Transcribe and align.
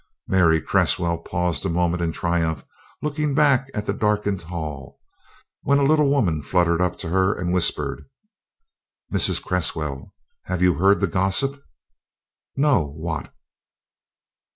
Mary 0.27 0.59
Cresswell 0.59 1.19
paused 1.19 1.63
a 1.63 1.69
moment 1.69 2.01
in 2.01 2.11
triumph 2.11 2.65
looking 3.03 3.35
back 3.35 3.69
at 3.75 3.85
the 3.85 3.93
darkened 3.93 4.41
hall, 4.41 4.99
when 5.61 5.77
a 5.77 5.83
little 5.83 6.09
woman 6.09 6.41
fluttered 6.41 6.81
up 6.81 6.97
to 6.97 7.09
her 7.09 7.35
and 7.35 7.53
whispered: 7.53 8.09
"Mrs. 9.13 9.43
Cresswell, 9.43 10.11
have 10.45 10.59
you 10.63 10.73
heard 10.73 11.01
the 11.01 11.05
gossip?" 11.05 11.61
"No 12.57 12.83
what?" 12.87 13.31